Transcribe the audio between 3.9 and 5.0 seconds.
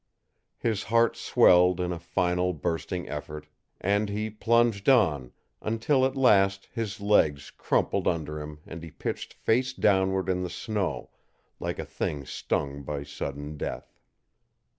he plunged